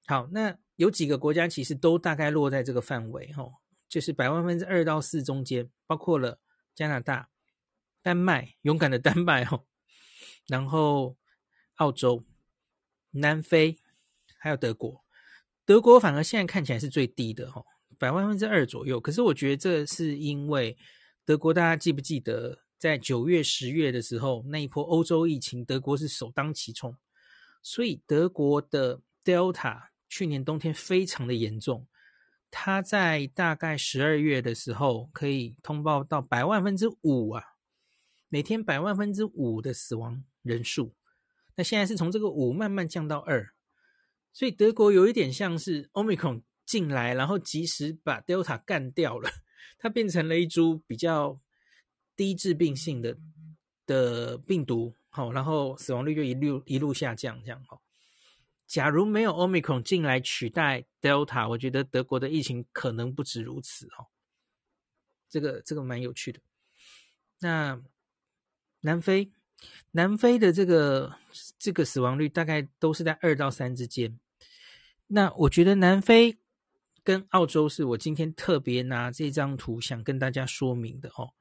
[0.05, 3.53] 好，那有几个国家其实都大概落在这个范围哦，
[3.87, 6.39] 就是百万分之二到四中间，包括了
[6.73, 7.29] 加拿大、
[8.01, 9.65] 丹麦，勇敢的丹麦哦，
[10.47, 11.17] 然后
[11.75, 12.25] 澳洲。
[13.11, 13.75] 南非
[14.37, 15.03] 还有德国，
[15.65, 17.65] 德国反而现在看起来是最低的哈，
[17.97, 19.01] 百万分之二左右。
[19.01, 20.77] 可是我觉得这是因为
[21.25, 26.95] 德国，大家记不记得在九月、十月的时候那一波欧洲疫情，德国是首当其冲，
[27.61, 31.87] 所以德国的 Delta 去年冬天非常的严重，
[32.49, 37.43] 它在大概十二月的时候可以通报到百万分之五啊，
[38.27, 40.95] 每天百万分之五的死亡人数。
[41.55, 43.53] 那现在是从这个五慢慢降到二，
[44.31, 49.29] 所以德国有一点像是 Omicron 进来，然后及时把 Delta 干掉了，
[49.77, 51.39] 它变成了一株比较
[52.15, 53.17] 低致病性的
[53.85, 57.79] 的病毒，好，然后死亡率就一路一路下降，这样哈。
[58.67, 64.07] 假如没有 Omicron 进来取代 Delta，我觉得德国的疫情可能不止如此哦。
[65.29, 66.39] 这个这个蛮有趣的。
[67.39, 67.81] 那
[68.81, 69.31] 南非。
[69.91, 71.17] 南非的这个
[71.57, 74.17] 这个死亡率大概都是在二到三之间。
[75.07, 76.37] 那我觉得南非
[77.09, 81.33] 跟澳洲是我今天特别拿这张图想跟大家说明的哦。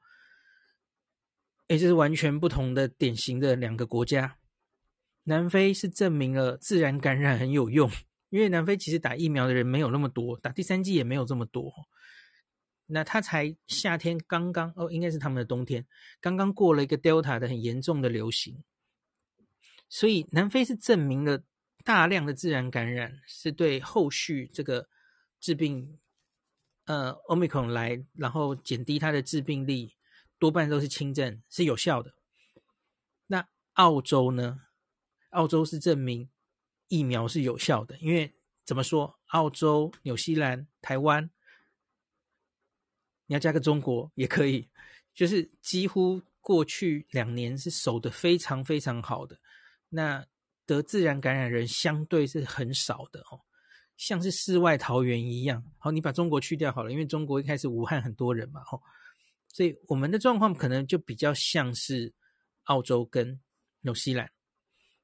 [1.67, 4.39] 诶，这是完全不同的典型的两个国家。
[5.25, 7.87] 南非是证明了自然感染很有用，
[8.29, 11.71] 因为南非其实打疫苗的人没有那么多，打第三剂也没有这么多。
[12.87, 15.85] 那他才夏天刚刚哦，应该是他们的冬天
[16.19, 18.63] 刚刚过了一个 Delta 的很严重的流行，
[19.87, 21.43] 所以南非是证明了
[21.83, 24.89] 大量的自然感染是对后续这个
[25.39, 25.99] 致病
[26.85, 29.95] 呃 Omicron 来，然后减低它的致病力，
[30.37, 32.13] 多半都是轻症是有效的。
[33.27, 34.61] 那澳洲呢？
[35.29, 36.29] 澳洲是证明
[36.87, 38.33] 疫苗是有效的，因为
[38.65, 39.19] 怎么说？
[39.27, 41.29] 澳洲、纽西兰、台湾。
[43.27, 44.67] 你要加个中国也可以，
[45.13, 49.39] 就是几乎过去两年是守得非常非常好的，
[49.89, 50.25] 那
[50.65, 53.41] 得自然感染人相对是很少的哦，
[53.99, 55.61] 像是世外桃源一样。
[55.77, 58.81] 好，你把中国去掉好了，因为中国一开始武汉很多人嘛，吼，
[59.49, 62.13] 所以我们的状况可能就比较像是
[62.63, 63.41] 澳洲跟
[63.81, 64.31] 纽西兰，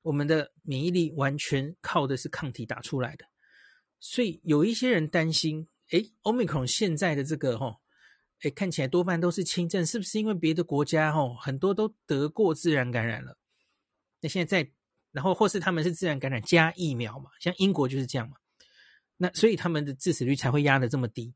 [0.01, 3.25] 我们的免疫力完全靠的是抗体打出来的，
[3.99, 7.81] 所以有一些人担心，诶，Omicron 现在的这个吼。
[8.41, 13.37] 哎，看起来多半都是轻症，是不是因为别的国家哦，很多都得过自然感染了？
[14.19, 14.71] 那现在在，
[15.11, 17.31] 然后或是他们是自然感染加疫苗嘛？
[17.39, 18.35] 像英国就是这样嘛？
[19.17, 21.33] 那所以他们的致死率才会压得这么低。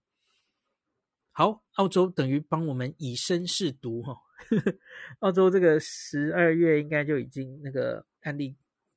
[1.32, 4.18] 好，澳洲等于帮我们以身试毒哈。
[5.20, 8.56] 澳洲这个十二月应该就已经那个案例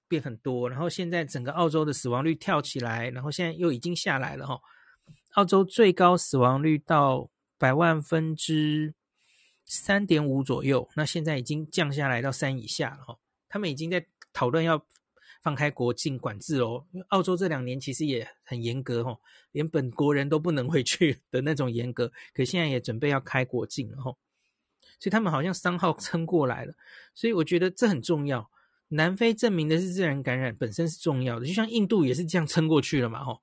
[0.08, 4.60] 变很多，然后现在整个澳洲的死亡率跳起来，然后现在又已经下来了哈。
[5.34, 7.30] 澳洲最高死亡率到。
[7.58, 8.92] 百万分之
[9.64, 13.16] 三点五左右，那现在已经降下来到三以下了哈。
[13.48, 14.84] 他们已经在讨论要
[15.42, 16.86] 放开国境管制哦。
[16.92, 19.18] 因为澳洲这两年其实也很严格哈，
[19.50, 22.10] 连本国人都不能回去的那种严格。
[22.32, 24.16] 可现在也准备要开国境了哈，
[24.98, 26.72] 所以他们好像三号撑过来了。
[27.14, 28.50] 所以我觉得这很重要。
[28.88, 33.38] 南非证明的是自然感染本身是重要的，就像印度也是这样撑过去了嘛哈。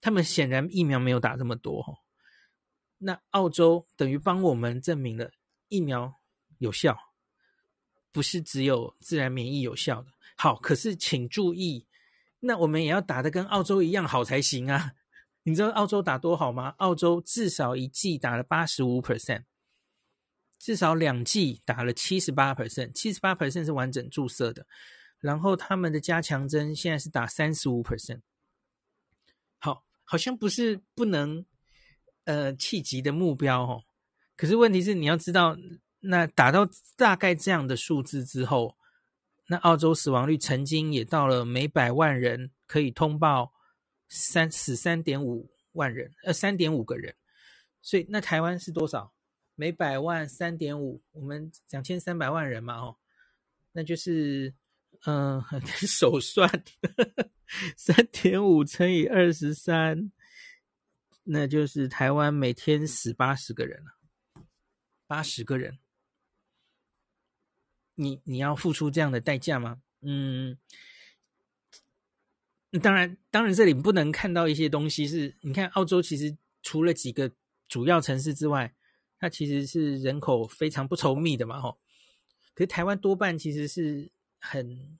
[0.00, 1.94] 他们显然疫苗没有打这么多哈。
[2.98, 5.30] 那澳洲等于帮我们证明了
[5.68, 6.20] 疫苗
[6.58, 6.96] 有效，
[8.10, 10.11] 不是只有自然免疫有效的。
[10.42, 11.86] 好，可是请注意，
[12.40, 14.94] 那我们也要打得跟澳洲一样好才行啊！
[15.44, 16.74] 你知道澳洲打多好吗？
[16.78, 19.44] 澳洲至少一剂打了八十五 percent，
[20.58, 24.66] 至少两剂打了七十八 percent，七十八 percent 是完整注射的。
[25.20, 28.22] 然后他们的加强针现在是打三十五 percent。
[29.60, 31.46] 好，好像不是不能。
[32.24, 33.84] 呃，气急的目标哦，
[34.36, 35.56] 可是问题是你要知道，
[36.00, 38.76] 那打到大概这样的数字之后，
[39.52, 43.52] 那澳洲死亡率曾经也到了每百万人可以通报
[44.08, 47.14] 三死三点五万人，呃，三点五个人。
[47.82, 49.12] 所以那台湾是多少？
[49.54, 52.96] 每百万三点五，我们两千三百万人嘛，哦，
[53.72, 54.54] 那就是，
[55.04, 56.48] 嗯、呃， 手算，
[57.76, 60.10] 三点五乘以二十三，
[61.24, 64.44] 那就是台湾每天死八十个人了，
[65.06, 65.78] 八十个人。
[67.94, 69.80] 你你要付出这样的代价吗？
[70.00, 70.58] 嗯，
[72.82, 77.30] 当然，当然，这里不能看到一些东西是，你看，澳洲其实除了几个
[77.68, 78.74] 主要城市之外，
[79.18, 81.78] 它其实是人口非常不稠密的嘛，吼。
[82.54, 84.98] 可是台湾多半其实是很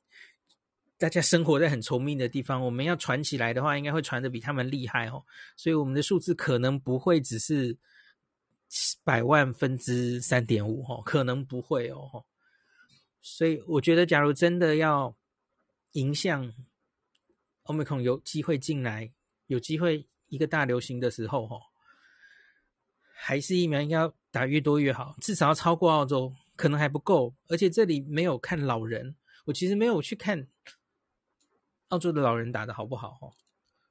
[0.97, 5.24] 大家生活在很稠密的地方，我们要传起来的话，应该会传的比他们厉害哦。
[5.57, 7.76] 所以我们的数字可能不会只是
[9.03, 12.24] 百万分之三点五，吼，可能不会哦。
[13.24, 15.16] 所以我觉得，假如真的要
[15.92, 16.52] 迎向
[17.64, 19.12] Omicron 有机会进来，
[19.46, 21.56] 有机会一个大流行的时候，哈，
[23.14, 27.32] 还是疫苗应该要打越多越好，至少要超过澳洲，可能还不够。
[27.48, 29.14] 而且这里没有看老人，
[29.44, 30.48] 我其实没有去看
[31.88, 33.30] 澳洲的老人打的好不好，哈，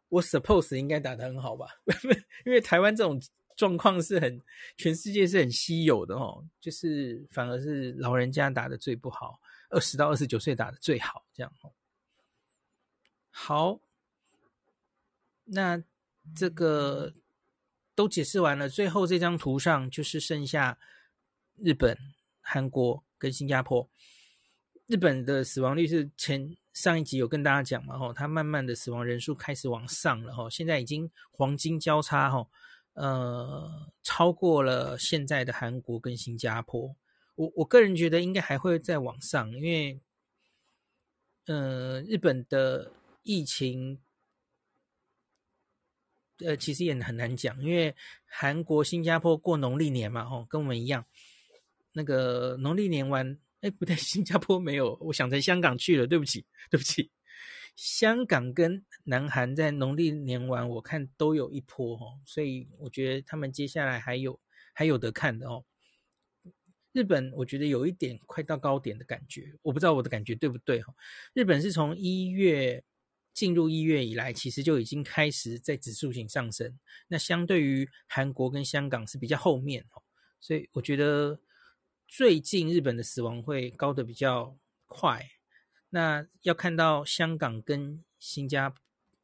[0.10, 1.68] 我 suppose 应该打得很好吧，
[2.46, 3.20] 因为台湾这种。
[3.62, 4.42] 状况是很，
[4.76, 9.40] 全世界是很稀有的哦，就是反而是老人家打的最不好，
[9.70, 11.72] 二十到二十九岁打的最好，这样哦。
[13.30, 13.80] 好，
[15.44, 15.84] 那
[16.36, 17.14] 这个
[17.94, 20.80] 都解释完了，最后这张图上就是剩下
[21.58, 21.96] 日本、
[22.40, 23.88] 韩国跟新加坡。
[24.88, 32.50] 日本的死亡率是前上一集有跟大家讲嘛，吼，它慢慢的死亡人数开始往上了，吼，现在已经黄金交叉，吼。
[32.94, 36.96] 呃，超过了现在的韩国跟新加坡，
[37.36, 40.02] 我我个人觉得应该还会再往上，因为，
[41.46, 42.92] 呃，日本的
[43.24, 44.02] 疫情，
[46.40, 51.06] 呃，其实也很难讲，因为韩国、新加坡过农历年嘛，哦，跟我们一样，
[51.94, 57.10] 那个农历年完，哎，不对， 新加坡没有，我想成香港去了，对不起，对不起。
[57.76, 64.40] 香港跟南韩在农历年完，我看都有一波哦，所以我觉得他们接下来还有
[64.74, 65.66] 还有得看的哦。
[66.92, 70.94] 日本我觉得有一点快到高点的感觉，我不知道我的感觉对不对哈。
[71.34, 72.84] 日本是从一月
[73.34, 80.04] 进入一月以来，其实就已经开始在指数型上升，那相对于韩国跟香港是比较后面哦，
[80.42, 81.40] 所以我觉得
[82.10, 85.26] 最近日本的死亡会高得比较快。
[85.94, 88.74] 那要看到香港跟新加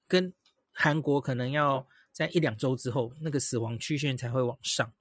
[0.06, 0.34] 跟
[0.74, 4.94] 韩国，可能要在一两周之后，那个死亡曲线才会往上。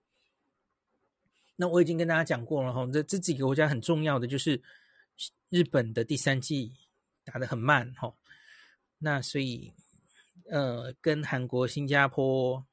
[1.57, 4.63] 那我已经跟大家讲过了哈，这这几个国家很重要的就是
[5.49, 6.73] 日本的第三季
[7.25, 8.15] 打得很慢哈，
[8.99, 9.73] 那所以
[10.49, 12.65] 呃，跟韩国、新加坡、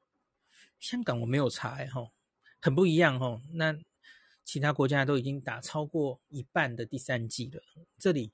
[0.78, 2.12] 香港我没有查哈，
[2.60, 3.40] 很不一样哈。
[3.54, 3.76] 那
[4.44, 7.60] 其他国家都已经打超过一半的第三季了，
[7.98, 8.30] 这里。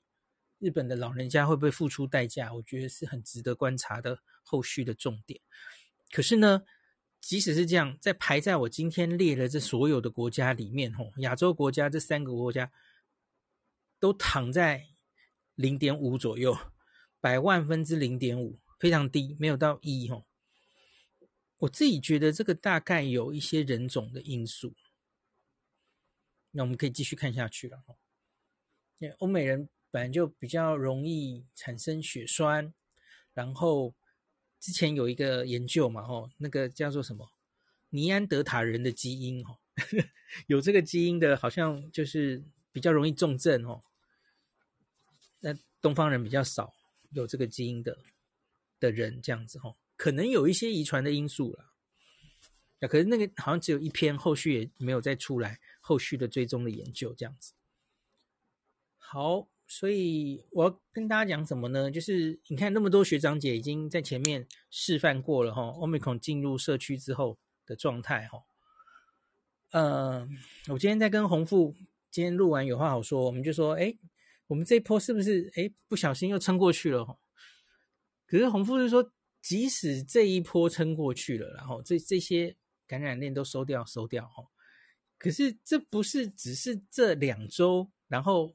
[0.61, 2.53] 日本的老人家会不会付出代价？
[2.53, 5.41] 我觉得是很值得观察的后续的重点。
[6.11, 6.61] 可是呢，
[7.19, 12.71] 即使是这样，在排在我今天列的这所有的国家里面，吼，亚洲国家这三个国家
[13.99, 14.89] 都躺在
[15.55, 16.55] 零点五左右，
[17.19, 20.27] 百万分之零点五，非常低，没有到一吼。
[21.57, 24.75] 我自己觉得这个大概有一些人种的因素。
[26.51, 27.97] 那我们可以继续看下去了，吼，
[28.99, 29.67] 因为欧美人。
[29.91, 32.73] 本来就比较容易产生血栓，
[33.33, 33.93] 然后
[34.57, 37.33] 之前有一个研究嘛，吼，那个叫做什么
[37.89, 39.59] 尼安德塔人的基因，哦，
[40.47, 43.83] 有这个基因的，好像就是比较容易重症，哦。
[45.41, 46.73] 那东方人比较少
[47.09, 47.97] 有这个基因的
[48.79, 51.73] 的人，这样子，吼，可能有一些遗传的因素了。
[52.79, 57.51] 那可是那个好像只有一篇，后续也没有再出来后续的追踪的研究，这样子。
[58.97, 59.49] 好。
[59.73, 61.89] 所以我要跟大家讲什么呢？
[61.89, 68.43] 就是你看那么多学长姐已经在前面示范过了哈，Omicron 进入社区之后的状态哈。
[69.71, 70.27] 呃，
[70.67, 71.73] 我今天在跟洪富，
[72.11, 73.97] 今天录完有话好说，我们就说，哎，
[74.47, 77.17] 我们这一波是不是哎不小心又撑过去了哈？
[78.27, 79.09] 可是洪富是说，
[79.41, 84.43] 即使这一波撑过去了，然后这这些感染链都收掉收掉哈，
[85.17, 88.53] 可是这不是只是这两周，然后。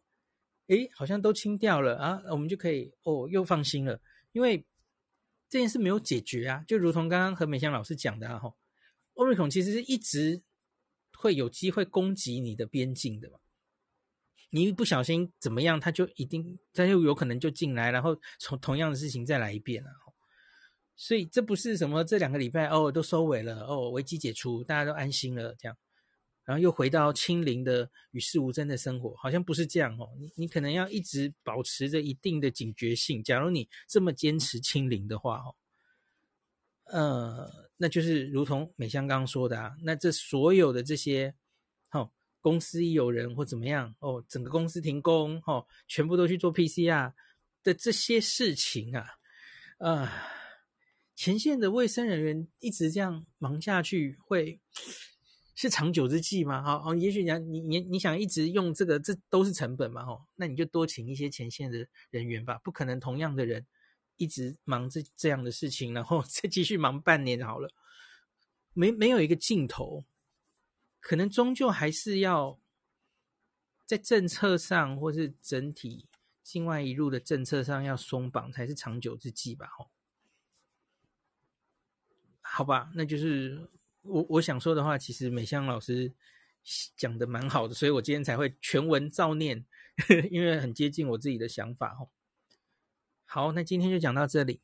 [0.68, 4.00] 诶，好像都清掉了啊，我们就可以哦，又放心了，
[4.32, 4.64] 因为
[5.48, 8.52] 这件事没有解决啊，就如同刚刚何美香老师讲的啊，哈
[9.14, 10.42] ，Omicron 其实是一直
[11.16, 13.38] 会有机会攻击你的边境的嘛，
[14.50, 19.90] 你一不小心怎么样，他就一定，他就有可能就进来，然后从同样的事情再来一遍了。
[20.98, 25.76] 所以这不是什么这两个礼拜哦都收尾了哦，危机解除，大家都安心了这样，
[26.46, 30.08] 然后又回到清零的与世无争的生活，好像不是这样哦。
[30.16, 33.20] 你你可能要一直保持着一定的警觉性。
[33.22, 35.56] 假如你这么坚持清零的话哦，
[36.84, 41.34] 呃，那就是如同美香刚刚说的啊，那这所有的这些，
[41.90, 42.08] 哦，
[42.40, 47.12] 公司一有人或怎么样哦，整个公司停工哦，全部都去做 PCR
[47.64, 49.04] 的这些事情啊，
[49.78, 50.12] 啊、
[51.16, 54.60] 前线的卫生人员一直这样忙下去，会
[55.56, 56.62] 是长久之计吗？
[56.62, 62.60] 好，哦，也许你你你你想一直用这个，这都是成本嘛，哦，那你就多请一些前线的人员吧。
[62.62, 63.66] 不可能同样的人
[64.18, 67.72] 一直忙这这样的事情，然后 再继续忙半年好了，
[68.74, 70.04] 没没有一个尽头，
[71.00, 72.60] 可能终究还是要
[73.86, 76.06] 在政策上或是整体
[76.42, 79.88] 境外一路的政策上要松绑，才是长久之计吧，哦。
[82.42, 83.70] 好吧，那就是
[84.08, 86.12] 我我想说的话，其实美香老师
[86.96, 89.64] 讲的蛮好的，所以我今天才会全文照念，
[90.30, 92.08] 因为很接近我自己的想法哦。
[93.24, 94.60] 好，那今天就讲到这里。